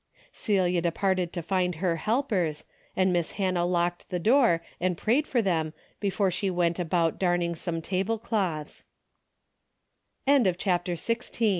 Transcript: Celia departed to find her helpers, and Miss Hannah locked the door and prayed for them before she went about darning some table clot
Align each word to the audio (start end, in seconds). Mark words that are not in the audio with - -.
Celia 0.33 0.81
departed 0.81 1.31
to 1.31 1.43
find 1.43 1.75
her 1.75 1.97
helpers, 1.97 2.65
and 2.95 3.13
Miss 3.13 3.33
Hannah 3.33 3.67
locked 3.67 4.09
the 4.09 4.17
door 4.17 4.63
and 4.79 4.97
prayed 4.97 5.27
for 5.27 5.43
them 5.43 5.73
before 5.99 6.31
she 6.31 6.49
went 6.49 6.79
about 6.79 7.19
darning 7.19 7.53
some 7.53 7.83
table 7.83 8.17
clot 8.17 8.81